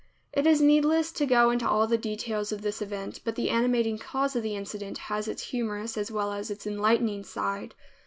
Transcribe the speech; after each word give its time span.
It 0.33 0.47
is 0.47 0.61
needless 0.61 1.11
to 1.11 1.27
go 1.27 1.51
into 1.51 1.69
all 1.69 1.85
the 1.85 1.95
details 1.95 2.51
of 2.51 2.63
this 2.63 2.81
event 2.81 3.19
but 3.23 3.35
the 3.35 3.51
animating 3.51 3.99
cause 3.99 4.35
of 4.35 4.41
the 4.41 4.55
incident 4.55 4.97
has 4.97 5.27
its 5.27 5.43
humorous 5.43 5.95
as 5.95 6.09
well 6.09 6.31
as 6.33 6.49
its 6.49 6.65
enlightening 6.65 7.23
side. 7.23 7.75